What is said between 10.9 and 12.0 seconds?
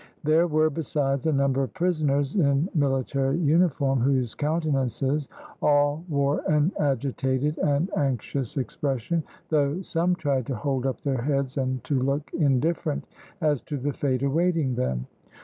their heads and to